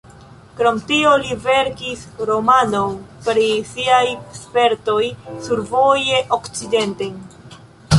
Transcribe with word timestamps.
Krom 0.59 0.77
tio, 0.91 1.11
li 1.25 1.37
verkis 1.43 2.07
romanon 2.31 2.97
pri 3.29 3.47
siaj 3.75 4.03
spertoj 4.43 5.01
survoje 5.47 6.23
okcidenten. 6.43 7.27